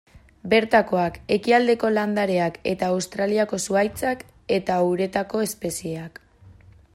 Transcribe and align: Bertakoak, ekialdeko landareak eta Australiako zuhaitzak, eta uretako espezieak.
Bertakoak, 0.51 1.19
ekialdeko 1.35 1.91
landareak 1.97 2.57
eta 2.71 2.89
Australiako 2.95 3.61
zuhaitzak, 3.67 4.25
eta 4.59 4.79
uretako 4.95 5.45
espezieak. 5.51 6.19